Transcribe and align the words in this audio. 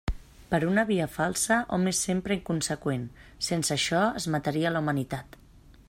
Per 0.51 0.59
una 0.67 0.85
via 0.91 1.07
falsa, 1.17 1.57
hom 1.77 1.85
és 1.91 1.99
sempre 2.07 2.37
inconseqüent, 2.37 3.05
sense 3.49 3.75
això 3.77 4.03
es 4.23 4.31
mataria 4.37 4.73
la 4.77 4.83
humanitat. 4.87 5.41